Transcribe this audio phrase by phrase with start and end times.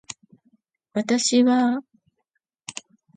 [0.93, 1.83] 私はあ